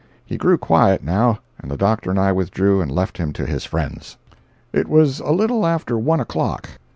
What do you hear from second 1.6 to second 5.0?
the doctor and I withdrew and left him to his friends. It